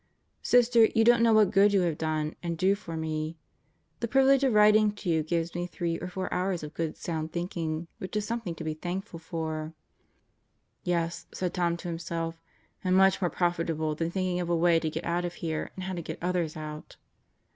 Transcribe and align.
Sister, 0.41 0.87
you 0.95 1.03
don't 1.03 1.21
know 1.21 1.31
what 1.33 1.51
good 1.51 1.73
you 1.73 1.81
have 1.81 1.95
done 1.99 2.35
and 2.41 2.57
do 2.57 2.75
me. 2.87 3.37
The 3.99 4.07
privilege 4.07 4.43
of 4.43 4.51
writing 4.51 4.91
to 4.93 5.09
you 5.11 5.21
gives 5.21 5.53
me 5.53 5.67
three 5.67 5.99
or 5.99 6.07
four 6.07 6.27
hours 6.33 6.63
of 6.63 6.73
good, 6.73 6.97
sound 6.97 7.31
thinking, 7.31 7.85
which 7.99 8.15
is 8.15 8.25
something 8.25 8.55
to 8.55 8.63
be 8.63 8.73
thankful 8.73 9.19
for. 9.19 9.73
"Yes," 10.83 11.27
said 11.31 11.53
Tom 11.53 11.77
to 11.77 11.87
himself, 11.87 12.41
"and 12.83 12.97
much 12.97 13.21
more 13.21 13.29
profitable 13.29 13.93
than 13.93 14.09
thinking 14.09 14.39
of 14.39 14.49
a 14.49 14.55
way 14.57 14.79
to 14.79 14.89
get 14.89 15.05
out 15.05 15.23
of 15.23 15.35
here 15.35 15.69
and 15.75 15.83
how 15.83 15.93
to 15.93 16.01
get 16.01 16.17
others 16.19 16.57
out." 16.57 16.95